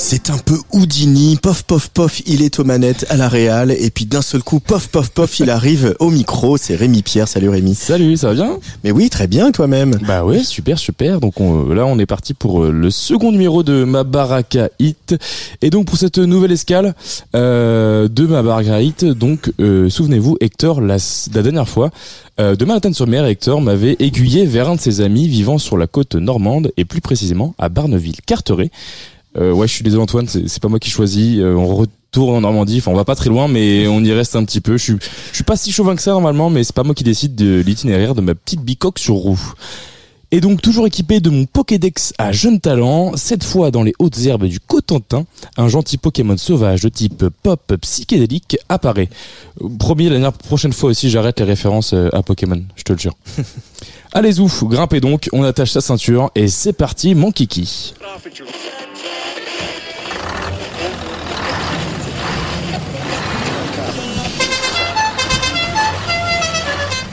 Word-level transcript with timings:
C'est 0.00 0.30
un 0.30 0.38
peu 0.38 0.54
Houdini, 0.72 1.36
pof 1.42 1.64
pof 1.64 1.88
pof, 1.88 2.22
il 2.26 2.42
est 2.42 2.60
aux 2.60 2.64
manettes 2.64 3.04
à 3.10 3.16
la 3.16 3.28
Réal, 3.28 3.72
et 3.72 3.90
puis 3.90 4.06
d'un 4.06 4.22
seul 4.22 4.44
coup, 4.44 4.60
pof 4.60 4.86
pof 4.88 5.08
pof, 5.10 5.40
il 5.40 5.50
arrive 5.50 5.96
au 5.98 6.10
micro, 6.10 6.56
c'est 6.56 6.76
Rémi 6.76 7.02
Pierre, 7.02 7.26
salut 7.26 7.48
Rémi. 7.48 7.74
Salut, 7.74 8.16
ça 8.16 8.28
va 8.28 8.34
bien? 8.34 8.58
Mais 8.84 8.92
oui, 8.92 9.10
très 9.10 9.26
bien 9.26 9.50
toi-même. 9.50 9.96
Bah 10.06 10.24
ouais, 10.24 10.44
super, 10.44 10.78
super. 10.78 11.18
Donc 11.20 11.40
on- 11.40 11.64
là, 11.74 11.84
on 11.84 11.98
est 11.98 12.06
parti 12.06 12.32
pour 12.32 12.62
euh, 12.62 12.70
le 12.70 12.90
second 12.90 13.32
numéro 13.32 13.64
de 13.64 13.82
Ma 13.82 14.04
Baraka 14.04 14.70
Hit. 14.78 15.16
Et 15.62 15.70
donc 15.70 15.86
pour 15.86 15.98
cette 15.98 16.18
nouvelle 16.18 16.52
escale 16.52 16.94
euh, 17.34 18.06
de 18.06 18.24
Ma 18.24 18.42
Baraka 18.44 18.80
Hit, 18.80 19.04
donc 19.04 19.52
euh, 19.60 19.90
souvenez-vous, 19.90 20.36
Hector, 20.40 20.80
la, 20.80 20.96
la 21.34 21.42
dernière 21.42 21.68
fois, 21.68 21.90
euh, 22.40 22.54
de 22.54 22.64
Manhattan-sur-Mer, 22.64 23.26
Hector 23.26 23.60
m'avait 23.60 23.96
aiguillé 23.98 24.46
vers 24.46 24.68
un 24.70 24.76
de 24.76 24.80
ses 24.80 25.00
amis 25.00 25.26
vivant 25.26 25.58
sur 25.58 25.76
la 25.76 25.88
côte 25.88 26.14
normande, 26.14 26.70
et 26.76 26.84
plus 26.84 27.00
précisément 27.00 27.54
à 27.58 27.68
Barneville-Carteret. 27.68 28.70
Euh, 29.36 29.52
ouais, 29.52 29.66
je 29.68 29.72
suis 29.74 29.84
désolé 29.84 30.02
Antoine, 30.02 30.26
c'est 30.26 30.62
pas 30.62 30.68
moi 30.68 30.78
qui 30.78 30.90
choisis. 30.90 31.38
Euh, 31.38 31.54
on 31.54 31.66
retourne 31.66 32.36
en 32.36 32.40
Normandie. 32.40 32.78
Enfin, 32.78 32.90
on 32.90 32.96
va 32.96 33.04
pas 33.04 33.14
très 33.14 33.28
loin, 33.28 33.48
mais 33.48 33.86
on 33.86 34.02
y 34.02 34.12
reste 34.12 34.36
un 34.36 34.44
petit 34.44 34.60
peu. 34.60 34.76
Je 34.76 34.94
suis, 35.32 35.44
pas 35.44 35.56
si 35.56 35.72
chauvin 35.72 35.94
que 35.94 36.02
ça 36.02 36.12
normalement, 36.12 36.50
mais 36.50 36.64
c'est 36.64 36.74
pas 36.74 36.84
moi 36.84 36.94
qui 36.94 37.04
décide 37.04 37.34
de 37.34 37.62
l'itinéraire 37.64 38.14
de 38.14 38.20
ma 38.20 38.34
petite 38.34 38.62
bicoque 38.62 38.98
sur 38.98 39.14
roue. 39.14 39.54
Et 40.30 40.42
donc 40.42 40.60
toujours 40.60 40.86
équipé 40.86 41.20
de 41.20 41.30
mon 41.30 41.46
Pokédex 41.46 42.12
à 42.18 42.32
jeune 42.32 42.60
talent, 42.60 43.16
cette 43.16 43.42
fois 43.42 43.70
dans 43.70 43.82
les 43.82 43.94
hautes 43.98 44.18
herbes 44.26 44.44
du 44.44 44.60
Cotentin, 44.60 45.24
un 45.56 45.68
gentil 45.68 45.96
Pokémon 45.96 46.36
sauvage 46.36 46.82
de 46.82 46.90
type 46.90 47.24
pop 47.42 47.74
psychédélique 47.80 48.58
apparaît. 48.68 49.08
Promis, 49.78 50.10
la 50.10 50.30
prochaine 50.30 50.74
fois 50.74 50.90
aussi 50.90 51.08
j'arrête 51.08 51.40
les 51.40 51.46
références 51.46 51.94
euh, 51.94 52.10
à 52.12 52.22
Pokémon, 52.22 52.62
je 52.76 52.82
te 52.82 52.92
le 52.92 52.98
jure. 52.98 53.16
Allez 54.12 54.38
ouf, 54.38 54.64
grimpez 54.64 55.00
donc, 55.00 55.30
on 55.32 55.44
attache 55.44 55.70
sa 55.70 55.80
ceinture 55.80 56.30
et 56.34 56.48
c'est 56.48 56.74
parti 56.74 57.14
mon 57.14 57.32
kiki. 57.32 57.94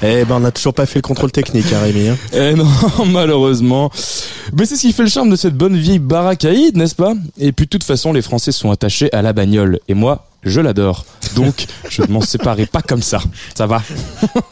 Eh 0.08 0.24
ben, 0.26 0.36
on 0.36 0.40
n'a 0.42 0.52
toujours 0.52 0.74
pas 0.74 0.86
fait 0.86 1.00
le 1.00 1.02
contrôle 1.02 1.32
technique, 1.32 1.66
hein, 1.74 1.80
Rémi. 1.82 2.10
hein. 2.10 2.18
Eh 2.34 2.54
non, 2.54 2.68
malheureusement. 3.08 3.90
Mais 4.56 4.66
c'est 4.66 4.76
ce 4.76 4.82
qui 4.82 4.94
fait 4.94 5.04
le 5.04 5.10
charme 5.10 5.30
de 5.32 5.36
cette 5.36 5.56
bonne 5.56 5.76
vieille 5.76 6.00
baracaïde, 6.00 6.78
n'est-ce 6.78 6.96
pas? 6.96 7.14
Et 7.40 7.52
puis 7.52 7.66
de 7.66 7.70
toute 7.72 7.84
façon, 7.84 8.14
les 8.14 8.22
Français 8.22 8.52
sont 8.52 8.70
attachés 8.72 9.12
à 9.14 9.22
la 9.22 9.34
bagnole. 9.34 9.80
Et 9.88 9.94
moi, 9.96 10.28
je 10.44 10.62
l'adore. 10.62 11.06
Donc, 11.36 11.66
je 11.90 12.02
ne 12.02 12.08
m'en 12.08 12.22
séparerai 12.22 12.66
pas 12.66 12.82
comme 12.82 13.02
ça. 13.02 13.22
Ça 13.56 13.68
va 13.68 13.84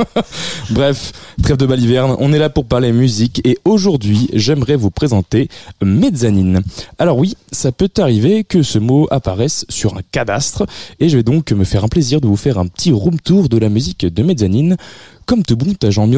Bref, 0.69 1.13
trêve 1.41 1.57
de 1.57 1.65
baliverne, 1.65 2.15
on 2.19 2.33
est 2.33 2.39
là 2.39 2.49
pour 2.49 2.65
parler 2.65 2.91
musique. 2.91 3.41
Et 3.45 3.57
aujourd'hui, 3.65 4.29
j'aimerais 4.33 4.75
vous 4.75 4.91
présenter 4.91 5.49
mezzanine. 5.81 6.61
Alors 6.99 7.17
oui, 7.17 7.35
ça 7.51 7.71
peut 7.71 7.89
arriver 7.97 8.43
que 8.43 8.63
ce 8.63 8.79
mot 8.79 9.07
apparaisse 9.11 9.65
sur 9.69 9.97
un 9.97 10.01
cadastre. 10.11 10.65
Et 10.99 11.09
je 11.09 11.17
vais 11.17 11.23
donc 11.23 11.51
me 11.51 11.63
faire 11.63 11.83
un 11.83 11.87
plaisir 11.87 12.21
de 12.21 12.27
vous 12.27 12.35
faire 12.35 12.57
un 12.57 12.67
petit 12.67 12.91
room 12.91 13.19
tour 13.19 13.49
de 13.49 13.57
la 13.57 13.69
musique 13.69 14.05
de 14.05 14.23
mezzanine. 14.23 14.77
Comme 15.25 15.43
tout 15.43 15.55
bon 15.55 15.73
agent 15.83 16.09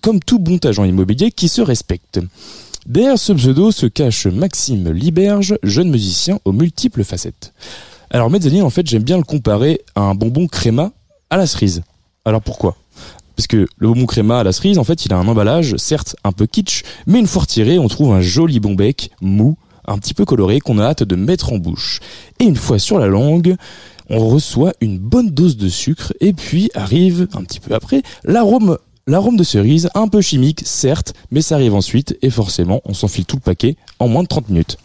comme 0.00 0.20
tout 0.20 0.38
bon 0.38 0.58
agent 0.64 0.84
immobilier 0.84 1.30
qui 1.30 1.48
se 1.48 1.62
respecte. 1.62 2.20
Derrière 2.86 3.18
ce 3.18 3.32
pseudo 3.32 3.70
se 3.70 3.86
cache 3.86 4.26
Maxime 4.26 4.90
Liberge, 4.90 5.56
jeune 5.62 5.90
musicien 5.90 6.40
aux 6.44 6.52
multiples 6.52 7.04
facettes. 7.04 7.52
Alors 8.14 8.28
mezzanine, 8.28 8.62
en 8.62 8.68
fait, 8.68 8.86
j'aime 8.86 9.04
bien 9.04 9.16
le 9.16 9.22
comparer 9.22 9.80
à 9.94 10.02
un 10.02 10.14
bonbon 10.14 10.46
créma 10.46 10.92
à 11.30 11.38
la 11.38 11.46
cerise. 11.46 11.82
Alors 12.26 12.42
pourquoi? 12.42 12.76
Parce 13.36 13.46
que 13.46 13.66
le 13.78 13.88
bonbon 13.88 14.04
créma 14.04 14.40
à 14.40 14.44
la 14.44 14.52
cerise, 14.52 14.76
en 14.76 14.84
fait, 14.84 15.06
il 15.06 15.14
a 15.14 15.16
un 15.16 15.26
emballage, 15.26 15.76
certes 15.78 16.14
un 16.22 16.32
peu 16.32 16.44
kitsch, 16.44 16.82
mais 17.06 17.20
une 17.20 17.26
fois 17.26 17.42
retiré, 17.42 17.78
on 17.78 17.88
trouve 17.88 18.12
un 18.12 18.20
joli 18.20 18.60
bon 18.60 18.74
bec, 18.74 19.12
mou, 19.22 19.56
un 19.86 19.96
petit 19.96 20.12
peu 20.12 20.26
coloré, 20.26 20.60
qu'on 20.60 20.78
a 20.78 20.84
hâte 20.84 21.04
de 21.04 21.16
mettre 21.16 21.54
en 21.54 21.56
bouche. 21.56 22.00
Et 22.38 22.44
une 22.44 22.56
fois 22.56 22.78
sur 22.78 22.98
la 22.98 23.06
langue, 23.06 23.56
on 24.10 24.28
reçoit 24.28 24.74
une 24.82 24.98
bonne 24.98 25.30
dose 25.30 25.56
de 25.56 25.70
sucre, 25.70 26.12
et 26.20 26.34
puis 26.34 26.70
arrive, 26.74 27.28
un 27.32 27.44
petit 27.44 27.60
peu 27.60 27.74
après, 27.74 28.02
l'arôme 28.24 28.76
L'arôme 29.08 29.36
de 29.36 29.42
cerise, 29.42 29.90
un 29.94 30.06
peu 30.06 30.20
chimique, 30.20 30.62
certes, 30.64 31.12
mais 31.32 31.42
ça 31.42 31.56
arrive 31.56 31.74
ensuite, 31.74 32.16
et 32.22 32.30
forcément, 32.30 32.80
on 32.84 32.94
s'enfile 32.94 33.24
tout 33.24 33.34
le 33.34 33.40
paquet 33.40 33.76
en 33.98 34.06
moins 34.06 34.22
de 34.22 34.28
30 34.28 34.48
minutes. 34.48 34.76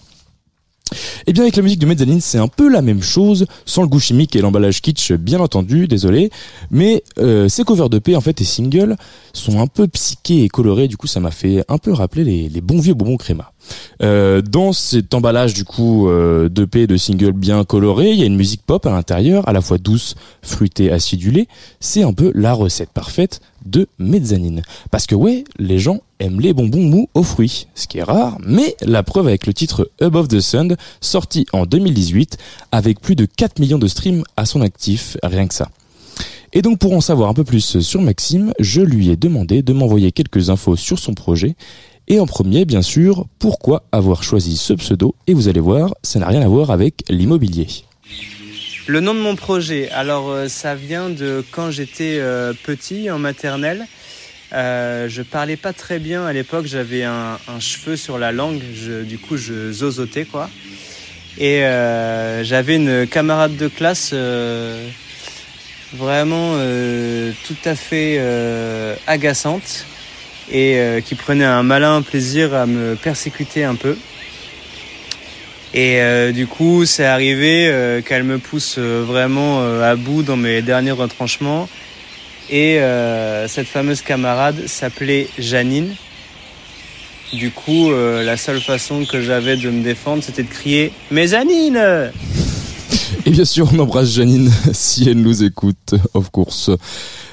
Et 1.26 1.34
bien 1.34 1.44
avec 1.44 1.56
la 1.56 1.64
musique 1.64 1.80
de 1.80 1.86
Mezzanine, 1.86 2.22
c'est 2.22 2.38
un 2.38 2.48
peu 2.48 2.70
la 2.70 2.82
même 2.82 3.02
chose, 3.02 3.46
sans 3.66 3.82
le 3.82 3.88
goût 3.88 4.00
chimique 4.00 4.36
et 4.36 4.42
l'emballage 4.42 4.82
kitsch, 4.82 5.12
bien 5.14 5.40
entendu, 5.40 5.88
désolé. 5.88 6.30
Mais 6.72 7.04
euh, 7.20 7.50
ces 7.50 7.64
covers 7.64 7.90
de 7.90 8.00
P 8.00 8.16
en 8.16 8.22
fait 8.22 8.40
et 8.42 8.46
singles 8.46 8.96
sont 9.34 9.60
un 9.60 9.68
peu 9.68 9.88
psychés 9.88 10.44
et 10.44 10.50
colorés, 10.50 10.88
du 10.88 10.98
coup 10.98 11.08
ça 11.08 11.20
m'a 11.20 11.32
fait 11.32 11.64
un 11.68 11.78
peu 11.78 11.92
rappeler 11.92 12.24
les, 12.24 12.50
les 12.50 12.62
bons 12.62 12.80
vieux 12.80 12.94
bonbons 12.94 13.18
créma. 13.18 13.52
Euh, 14.04 14.42
dans 14.42 14.74
cet 14.74 15.14
emballage 15.14 15.54
du 15.54 15.64
coup 15.64 16.08
euh, 16.08 16.50
de 16.50 16.66
P 16.66 16.88
de 16.88 16.98
singles 16.98 17.32
bien 17.32 17.64
colorés, 17.64 18.12
il 18.12 18.20
y 18.20 18.24
a 18.24 18.26
une 18.26 18.36
musique 18.36 18.62
pop 18.66 18.86
à 18.86 18.92
l'intérieur, 18.92 19.48
à 19.48 19.54
la 19.54 19.62
fois 19.62 19.78
douce, 19.78 20.16
fruitée, 20.42 20.92
acidulée. 20.92 21.48
C'est 21.80 22.04
un 22.04 22.14
peu 22.14 22.32
la 22.36 22.54
recette 22.54 22.90
parfaite 22.90 23.42
de 23.66 23.88
mezzanine. 24.00 24.62
Parce 24.92 25.08
que 25.08 25.16
ouais, 25.16 25.44
les 25.60 25.80
gens 25.80 26.00
aiment 26.20 26.40
les 26.40 26.54
bonbons 26.54 26.84
mous 26.84 27.10
aux 27.14 27.24
fruits, 27.24 27.68
ce 27.76 27.88
qui 27.88 28.00
est 28.00 28.04
rare, 28.04 28.38
mais 28.46 28.76
la 28.82 29.04
preuve 29.04 29.28
avec 29.28 29.46
le 29.46 29.54
titre 29.54 29.90
Above 30.02 30.28
the 30.28 30.40
Sun, 30.40 30.76
sorti 31.02 31.46
en 31.54 31.66
2018, 31.66 32.38
avec 32.72 33.00
plus 33.02 33.16
de 33.16 33.26
4 33.26 33.60
millions 33.60 33.80
de 33.80 33.88
streams 33.88 34.24
à 34.36 34.46
son 34.46 34.62
actif, 34.62 35.18
rien 35.24 35.48
que 35.48 35.54
ça. 35.54 35.70
Et 36.54 36.62
donc 36.62 36.80
pour 36.80 36.94
en 36.94 37.02
savoir 37.02 37.30
un 37.30 37.34
peu 37.34 37.44
plus 37.44 37.80
sur 37.82 38.02
Maxime, 38.02 38.54
je 38.60 38.82
lui 38.82 39.10
ai 39.10 39.16
demandé 39.16 39.62
de 39.62 39.74
m'envoyer 39.74 40.12
quelques 40.12 40.50
infos 40.50 40.76
sur 40.76 40.98
son 40.98 41.14
projet. 41.14 41.56
Et 42.10 42.22
en 42.22 42.26
premier, 42.26 42.64
bien 42.64 42.82
sûr, 42.82 43.26
pourquoi 43.38 43.84
avoir 43.92 44.24
choisi 44.24 44.56
ce 44.56 44.72
pseudo 44.74 45.14
Et 45.28 45.34
vous 45.34 45.50
allez 45.50 45.60
voir, 45.60 45.94
ça 46.04 46.20
n'a 46.20 46.28
rien 46.28 46.42
à 46.42 46.48
voir 46.48 46.72
avec 46.72 47.04
l'immobilier. 47.10 47.68
Le 48.88 49.02
nom 49.02 49.14
de 49.14 49.20
mon 49.20 49.36
projet, 49.36 49.90
alors 49.90 50.30
euh, 50.30 50.48
ça 50.48 50.74
vient 50.74 51.10
de 51.10 51.44
quand 51.52 51.70
j'étais 51.70 52.20
euh, 52.20 52.54
petit 52.64 53.12
en 53.12 53.20
maternelle. 53.20 53.86
Euh, 54.54 55.10
je 55.10 55.22
parlais 55.22 55.58
pas 55.58 55.74
très 55.74 56.00
bien 56.00 56.26
à 56.26 56.32
l'époque, 56.32 56.66
j'avais 56.66 57.04
un, 57.04 57.38
cheveu 57.60 57.98
sur 57.98 58.18
la 58.18 58.32
langue, 58.32 58.62
du 59.06 59.18
coup 59.18 59.36
je 59.36 59.74
zozotais 59.74 60.24
quoi. 60.24 60.50
Et 61.38 61.66
euh, 61.66 62.46
j'avais 62.46 62.78
une 62.78 63.06
camarade 63.08 63.58
de 63.58 63.68
classe 63.68 64.14
vraiment 65.94 66.54
tout 67.46 67.58
à 67.66 67.76
fait 67.76 68.22
agaçante 69.06 69.86
et 70.52 70.78
euh, 70.78 71.02
qui 71.02 71.16
prenait 71.16 71.46
un 71.46 71.64
malin 71.64 72.02
plaisir 72.02 72.54
à 72.54 72.66
me 72.66 72.96
persécuter 72.96 73.64
un 73.64 73.76
peu. 73.76 73.98
Et 75.74 76.02
euh, 76.02 76.32
du 76.32 76.48
coup, 76.48 76.86
c'est 76.86 77.06
arrivé 77.06 77.68
euh, 77.68 78.02
qu'elle 78.02 78.24
me 78.24 78.38
pousse 78.38 78.78
vraiment 78.78 79.62
à 79.82 79.96
bout 79.96 80.24
dans 80.24 80.38
mes 80.38 80.62
derniers 80.62 80.92
retranchements. 80.92 81.70
Et 82.50 82.80
cette 83.48 83.68
fameuse 83.68 84.02
camarade 84.02 84.68
s'appelait 84.68 85.28
Janine. 85.38 85.94
Du 87.34 87.52
coup, 87.52 87.92
la 87.92 88.38
seule 88.38 88.62
façon 88.62 89.04
que 89.04 89.22
j'avais 89.22 89.58
de 89.58 89.70
me 89.70 89.84
défendre, 89.84 90.24
c'était 90.24 90.44
de 90.44 90.48
crier 90.50 90.94
Mais 91.12 91.28
Janine 91.28 91.78
Et 93.26 93.32
bien 93.32 93.46
sûr, 93.46 93.70
on 93.74 93.80
embrasse 93.80 94.10
Janine 94.10 94.52
si 94.74 95.10
elle 95.10 95.22
nous 95.22 95.44
écoute, 95.44 95.96
of 96.14 96.30
course. 96.32 96.72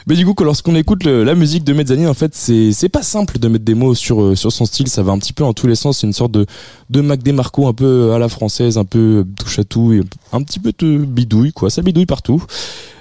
Mais 0.06 0.16
du 0.16 0.26
coup, 0.26 0.34
lorsqu'on 0.44 0.74
écoute 0.74 1.04
la 1.04 1.34
musique 1.34 1.64
de 1.64 1.72
Mezzanine, 1.72 2.08
en 2.08 2.14
fait, 2.14 2.34
c'est 2.34 2.88
pas 2.88 3.02
simple 3.02 3.38
de 3.38 3.48
mettre 3.48 3.64
des 3.64 3.74
mots 3.74 3.94
sur 3.94 4.22
euh, 4.22 4.34
sur 4.34 4.52
son 4.52 4.66
style. 4.66 4.88
Ça 4.88 5.02
va 5.02 5.12
un 5.12 5.18
petit 5.18 5.32
peu 5.32 5.44
en 5.44 5.54
tous 5.54 5.66
les 5.66 5.74
sens. 5.74 5.98
C'est 5.98 6.06
une 6.06 6.12
sorte 6.12 6.32
de 6.32 6.46
de 6.90 7.00
Mac 7.00 7.22
DeMarco 7.22 7.66
un 7.66 7.72
peu 7.72 8.12
à 8.12 8.18
la 8.18 8.28
française, 8.28 8.76
un 8.76 8.84
peu 8.84 9.24
touche 9.38 9.58
à 9.58 9.64
tout 9.64 9.92
et 9.92 10.00
un 10.32 10.42
petit 10.42 10.58
peu 10.58 10.72
de 10.78 10.98
bidouille 10.98 11.52
quoi. 11.52 11.70
Ça 11.70 11.82
bidouille 11.82 12.06
partout. 12.06 12.44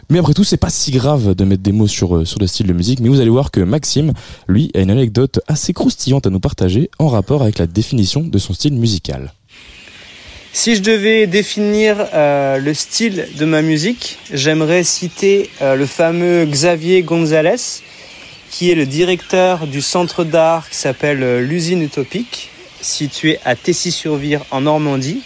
Mais 0.09 0.19
après 0.19 0.33
tout, 0.33 0.43
c'est 0.43 0.57
pas 0.57 0.69
si 0.69 0.91
grave 0.91 1.33
de 1.33 1.43
mettre 1.43 1.63
des 1.63 1.71
mots 1.71 1.87
sur 1.87 2.17
euh, 2.17 2.25
sur 2.25 2.39
le 2.39 2.47
style 2.47 2.67
de 2.67 2.73
musique. 2.73 2.99
Mais 2.99 3.09
vous 3.09 3.19
allez 3.19 3.29
voir 3.29 3.51
que 3.51 3.59
Maxime, 3.61 4.13
lui, 4.47 4.71
a 4.75 4.79
une 4.79 4.91
anecdote 4.91 5.39
assez 5.47 5.73
croustillante 5.73 6.27
à 6.27 6.29
nous 6.29 6.39
partager 6.39 6.89
en 6.99 7.07
rapport 7.07 7.41
avec 7.41 7.57
la 7.57 7.67
définition 7.67 8.21
de 8.21 8.37
son 8.37 8.53
style 8.53 8.73
musical. 8.73 9.33
Si 10.55 10.75
je 10.75 10.81
devais 10.81 11.25
définir 11.25 12.09
euh, 12.13 12.59
le 12.59 12.75
style 12.75 13.27
de 13.37 13.43
ma 13.43 13.63
musique, 13.63 14.19
j'aimerais 14.31 14.83
citer 14.83 15.49
euh, 15.63 15.73
le 15.73 15.87
fameux 15.87 16.45
Xavier 16.45 17.01
Gonzalez, 17.01 17.81
qui 18.51 18.69
est 18.69 18.75
le 18.75 18.85
directeur 18.85 19.65
du 19.65 19.81
centre 19.81 20.23
d'art 20.23 20.69
qui 20.69 20.75
s'appelle 20.75 21.23
euh, 21.23 21.41
l'usine 21.41 21.81
utopique, 21.81 22.51
situé 22.81 23.39
à 23.45 23.55
Tessy-sur-Vire 23.55 24.41
en 24.51 24.61
Normandie, 24.61 25.23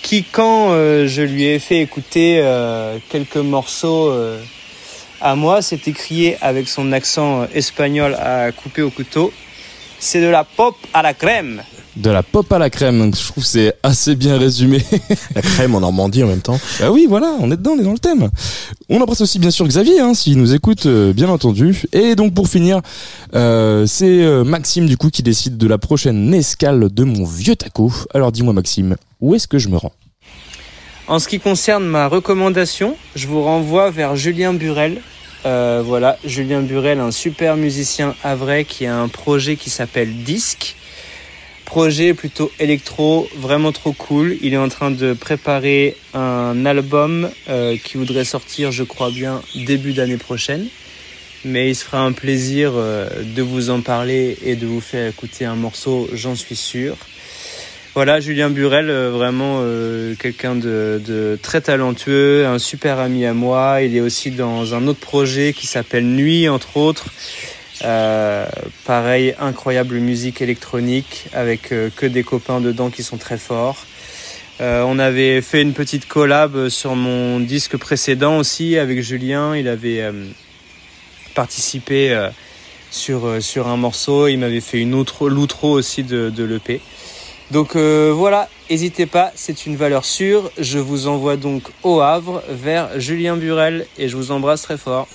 qui 0.00 0.24
quand 0.24 0.70
je 0.70 1.22
lui 1.22 1.44
ai 1.44 1.58
fait 1.58 1.80
écouter 1.80 2.40
quelques 3.08 3.38
morceaux 3.38 4.14
à 5.20 5.34
moi, 5.34 5.62
s'est 5.62 5.80
écrié 5.86 6.36
avec 6.40 6.68
son 6.68 6.92
accent 6.92 7.48
espagnol 7.52 8.14
à 8.14 8.52
couper 8.52 8.82
au 8.82 8.90
couteau, 8.90 9.32
c'est 9.98 10.20
de 10.20 10.28
la 10.28 10.44
pop 10.44 10.76
à 10.94 11.02
la 11.02 11.12
crème. 11.12 11.60
De 11.96 12.10
la 12.10 12.22
pop 12.22 12.50
à 12.52 12.58
la 12.58 12.70
crème. 12.70 13.12
Je 13.14 13.28
trouve 13.28 13.42
que 13.42 13.48
c'est 13.48 13.74
assez 13.82 14.14
bien 14.14 14.38
résumé. 14.38 14.82
La 15.34 15.42
crème 15.42 15.74
en 15.74 15.80
Normandie 15.80 16.22
en 16.22 16.28
même 16.28 16.40
temps. 16.40 16.58
bah 16.80 16.90
oui, 16.90 17.06
voilà, 17.08 17.34
on 17.40 17.50
est 17.50 17.56
dedans, 17.56 17.72
on 17.72 17.78
est 17.78 17.84
dans 17.84 17.92
le 17.92 17.98
thème. 17.98 18.30
On 18.88 19.00
embrasse 19.00 19.20
aussi 19.20 19.38
bien 19.38 19.50
sûr 19.50 19.66
Xavier, 19.66 20.00
hein, 20.00 20.14
s'il 20.14 20.38
nous 20.38 20.54
écoute, 20.54 20.86
euh, 20.86 21.12
bien 21.12 21.28
entendu. 21.28 21.84
Et 21.92 22.14
donc 22.14 22.34
pour 22.34 22.48
finir, 22.48 22.80
euh, 23.34 23.86
c'est 23.86 24.22
euh, 24.22 24.44
Maxime 24.44 24.86
du 24.86 24.96
coup 24.96 25.10
qui 25.10 25.22
décide 25.22 25.56
de 25.56 25.66
la 25.66 25.78
prochaine 25.78 26.32
escale 26.34 26.92
de 26.92 27.04
mon 27.04 27.24
vieux 27.24 27.56
taco. 27.56 27.92
Alors 28.14 28.32
dis-moi 28.32 28.52
Maxime, 28.52 28.96
où 29.20 29.34
est-ce 29.34 29.48
que 29.48 29.58
je 29.58 29.68
me 29.68 29.76
rends? 29.76 29.92
En 31.08 31.20
ce 31.20 31.28
qui 31.28 31.38
concerne 31.38 31.84
ma 31.84 32.08
recommandation, 32.08 32.96
je 33.14 33.28
vous 33.28 33.42
renvoie 33.42 33.90
vers 33.90 34.16
Julien 34.16 34.52
Burel. 34.52 35.00
Euh, 35.44 35.80
voilà, 35.86 36.18
Julien 36.24 36.62
Burel, 36.62 36.98
un 36.98 37.12
super 37.12 37.56
musicien 37.56 38.16
havrais 38.24 38.64
qui 38.64 38.86
a 38.86 38.96
un 38.96 39.06
projet 39.06 39.54
qui 39.54 39.70
s'appelle 39.70 40.24
Disque. 40.24 40.74
Projet 41.66 42.14
plutôt 42.14 42.50
électro, 42.60 43.28
vraiment 43.36 43.72
trop 43.72 43.92
cool. 43.92 44.36
Il 44.40 44.54
est 44.54 44.56
en 44.56 44.68
train 44.68 44.92
de 44.92 45.12
préparer 45.12 45.96
un 46.14 46.64
album 46.64 47.28
euh, 47.50 47.76
qui 47.76 47.98
voudrait 47.98 48.24
sortir, 48.24 48.70
je 48.70 48.84
crois 48.84 49.10
bien, 49.10 49.42
début 49.66 49.92
d'année 49.92 50.16
prochaine. 50.16 50.68
Mais 51.44 51.68
il 51.70 51.74
se 51.74 51.84
fera 51.84 52.00
un 52.00 52.12
plaisir 52.12 52.72
euh, 52.74 53.08
de 53.34 53.42
vous 53.42 53.70
en 53.70 53.80
parler 53.80 54.38
et 54.44 54.54
de 54.54 54.64
vous 54.64 54.80
faire 54.80 55.08
écouter 55.08 55.44
un 55.44 55.56
morceau, 55.56 56.08
j'en 56.14 56.36
suis 56.36 56.56
sûr. 56.56 56.96
Voilà, 57.94 58.20
Julien 58.20 58.48
Burel, 58.48 58.88
euh, 58.88 59.10
vraiment 59.10 59.60
quelqu'un 60.20 60.54
de 60.54 61.38
très 61.42 61.60
talentueux, 61.60 62.46
un 62.46 62.60
super 62.60 63.00
ami 63.00 63.26
à 63.26 63.34
moi. 63.34 63.82
Il 63.82 63.96
est 63.96 64.00
aussi 64.00 64.30
dans 64.30 64.74
un 64.74 64.86
autre 64.86 65.00
projet 65.00 65.52
qui 65.52 65.66
s'appelle 65.66 66.06
Nuit, 66.06 66.48
entre 66.48 66.76
autres. 66.76 67.06
Euh, 67.84 68.46
pareil, 68.84 69.34
incroyable 69.38 69.96
musique 69.96 70.40
électronique 70.40 71.26
avec 71.32 71.72
euh, 71.72 71.90
que 71.94 72.06
des 72.06 72.22
copains 72.22 72.60
dedans 72.60 72.90
qui 72.90 73.02
sont 73.02 73.18
très 73.18 73.36
forts. 73.36 73.84
Euh, 74.62 74.82
on 74.86 74.98
avait 74.98 75.42
fait 75.42 75.60
une 75.60 75.74
petite 75.74 76.08
collab 76.08 76.68
sur 76.68 76.96
mon 76.96 77.40
disque 77.40 77.76
précédent 77.76 78.38
aussi 78.38 78.78
avec 78.78 79.02
Julien. 79.02 79.54
Il 79.54 79.68
avait 79.68 80.02
participé 81.34 82.28
sur, 82.90 83.26
un 83.66 83.76
morceau. 83.76 84.28
Il 84.28 84.38
m'avait 84.38 84.62
fait 84.62 84.80
une 84.80 84.94
autre 84.94 85.28
l'outro 85.28 85.72
aussi 85.72 86.04
de, 86.04 86.30
de 86.30 86.44
l'EP. 86.44 86.80
Donc 87.50 87.76
voilà, 87.76 88.48
n'hésitez 88.70 89.04
pas, 89.04 89.30
c'est 89.34 89.66
une 89.66 89.76
valeur 89.76 90.06
sûre. 90.06 90.50
Je 90.56 90.78
vous 90.78 91.06
envoie 91.06 91.36
donc 91.36 91.64
au 91.82 92.00
Havre 92.00 92.42
vers 92.48 92.98
Julien 92.98 93.36
Burel 93.36 93.86
et 93.98 94.08
je 94.08 94.16
vous 94.16 94.30
embrasse 94.30 94.62
très 94.62 94.78
fort. 94.78 95.06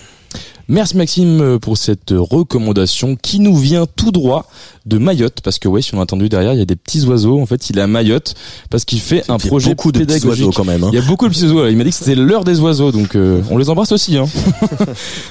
Merci 0.67 0.95
Maxime 0.95 1.41
euh, 1.41 1.59
pour 1.59 1.77
cette 1.77 2.11
recommandation 2.11 3.15
qui 3.15 3.39
nous 3.39 3.57
vient 3.57 3.85
tout 3.95 4.11
droit 4.11 4.47
de 4.85 4.97
Mayotte 4.97 5.41
parce 5.43 5.59
que 5.59 5.67
ouais 5.67 5.81
si 5.81 5.93
on 5.93 5.99
a 5.99 6.03
entendu 6.03 6.29
derrière 6.29 6.53
il 6.53 6.59
y 6.59 6.61
a 6.61 6.65
des 6.65 6.75
petits 6.75 7.03
oiseaux 7.05 7.39
en 7.41 7.45
fait 7.45 7.69
il 7.69 7.77
est 7.77 7.81
à 7.81 7.87
Mayotte 7.87 8.35
parce 8.69 8.85
qu'il 8.85 8.99
fait 8.99 9.23
un 9.29 9.37
Il 9.37 9.43
y 9.43 9.45
a 9.45 9.47
projet 9.49 9.69
beaucoup 9.71 9.91
de 9.91 9.99
petits 9.99 10.07
pédagogique 10.07 10.45
oiseaux 10.47 10.51
quand 10.55 10.63
même. 10.65 10.83
hein. 10.83 10.89
Il 10.91 10.95
y 10.95 11.01
a 11.01 11.05
beaucoup 11.05 11.27
de 11.27 11.33
petits 11.33 11.43
oiseaux. 11.45 11.67
Il 11.67 11.77
m'a 11.77 11.83
dit 11.83 11.89
que 11.89 11.95
c'était 11.95 12.15
l'heure 12.15 12.43
des 12.43 12.59
oiseaux, 12.61 12.91
donc 12.91 13.15
euh, 13.15 13.41
on 13.49 13.57
les 13.57 13.69
embrasse 13.69 13.91
aussi. 13.91 14.17
Hein. 14.17 14.25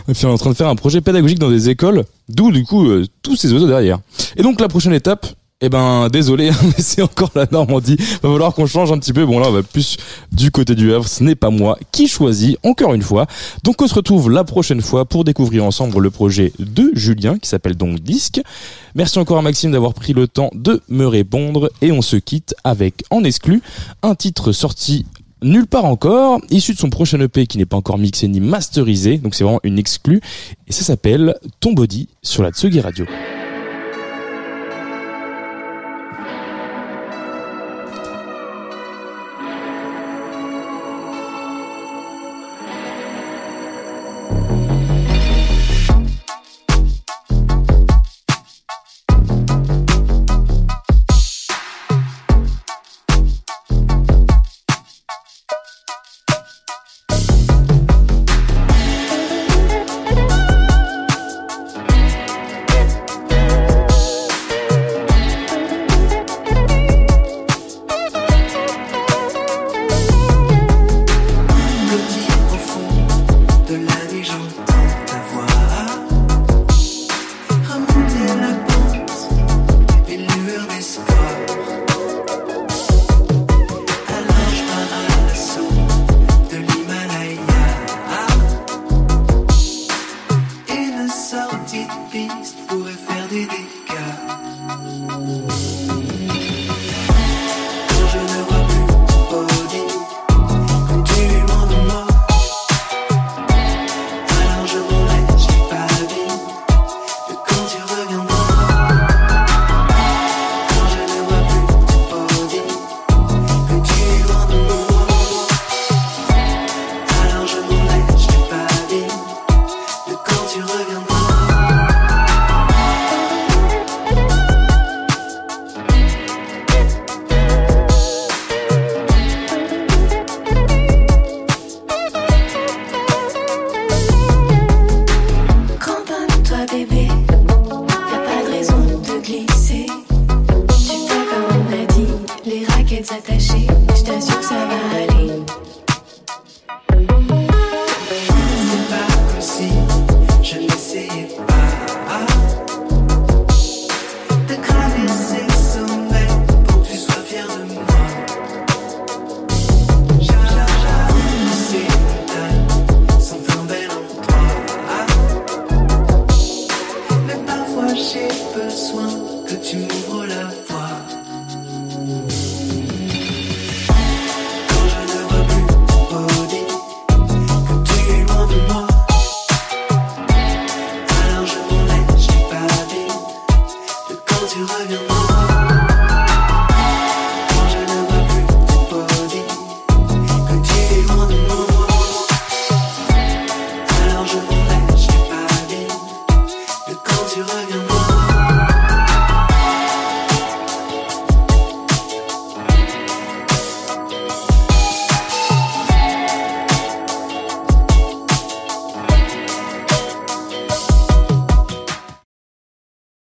Et 0.09 0.13
puis 0.15 0.27
on 0.27 0.31
est 0.31 0.33
en 0.33 0.39
train 0.39 0.51
de 0.51 0.57
faire 0.57 0.69
un 0.69 0.77
projet 0.77 1.01
pédagogique 1.01 1.39
dans 1.39 1.51
des 1.51 1.69
écoles, 1.69 2.05
d'où 2.29 2.53
du 2.53 2.65
coup 2.65 2.87
euh, 2.89 3.07
tous 3.23 3.37
ces 3.37 3.53
oiseaux 3.53 3.67
derrière. 3.67 3.99
Et 4.37 4.43
donc 4.43 4.61
la 4.61 4.69
prochaine 4.69 4.93
étape. 4.93 5.27
Eh 5.63 5.69
ben 5.69 6.09
désolé, 6.09 6.51
mais 6.63 6.83
c'est 6.83 7.03
encore 7.03 7.31
la 7.35 7.47
Normandie. 7.51 7.97
Va 8.23 8.31
falloir 8.31 8.55
qu'on 8.55 8.67
change 8.67 8.91
un 8.93 8.99
petit 8.99 9.13
peu. 9.13 9.27
Bon 9.27 9.39
là, 9.39 9.49
on 9.49 9.53
va 9.53 9.63
plus 9.63 9.99
du 10.33 10.51
côté 10.51 10.75
du 10.75 10.95
Havre. 10.95 11.07
Ce 11.07 11.23
n'est 11.23 11.35
pas 11.35 11.51
moi 11.51 11.79
qui 11.93 12.09
choisis, 12.09 12.57
encore 12.63 12.95
une 12.95 13.03
fois. 13.03 13.27
Donc 13.63 13.83
on 13.83 13.87
se 13.87 13.95
retrouve 13.95 14.31
la 14.31 14.45
prochaine 14.45 14.81
fois 14.81 15.05
pour 15.05 15.25
découvrir 15.25 15.65
ensemble 15.65 15.99
le 15.99 16.11
projet 16.11 16.55
de 16.59 16.91
Julien 16.95 17.39
qui 17.39 17.49
s'appelle 17.49 17.77
donc 17.77 18.01
Disque. 18.01 18.41
Merci 18.95 19.19
encore 19.19 19.37
à 19.37 19.43
Maxime 19.43 19.73
d'avoir 19.73 19.93
pris 19.93 20.15
le 20.15 20.29
temps 20.29 20.51
de 20.55 20.81
me 20.89 21.07
répondre 21.07 21.71
et 21.83 21.93
on 21.93 22.01
se 22.01 22.17
quitte 22.17 22.55
avec 22.65 23.05
en 23.11 23.23
exclu 23.23 23.61
un 24.03 24.15
titre 24.15 24.53
sorti 24.53 25.05
nulle 25.43 25.67
part 25.67 25.85
encore, 25.85 26.41
issu 26.51 26.73
de 26.73 26.79
son 26.79 26.91
prochain 26.91 27.21
EP 27.21 27.47
qui 27.47 27.59
n'est 27.59 27.67
pas 27.67 27.77
encore 27.77 27.99
mixé 27.99 28.29
ni 28.29 28.41
masterisé, 28.41 29.17
donc 29.17 29.35
c'est 29.35 29.45
vraiment 29.45 29.61
une 29.63 29.79
exclue, 29.79 30.21
et 30.69 30.73
ça 30.73 30.83
s'appelle 30.83 31.35
Ton 31.61 31.73
Body 31.73 32.09
sur 32.23 32.43
la 32.43 32.51
Tsugi 32.51 32.81
Radio. 32.81 33.07